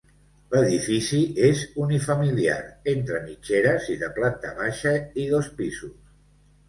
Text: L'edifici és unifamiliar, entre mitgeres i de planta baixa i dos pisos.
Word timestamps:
L'edifici 0.53 1.19
és 1.49 1.59
unifamiliar, 1.83 2.57
entre 2.95 3.21
mitgeres 3.29 3.87
i 3.97 3.99
de 4.05 4.13
planta 4.19 4.55
baixa 4.63 4.95
i 5.27 5.31
dos 5.35 5.53
pisos. 5.61 5.97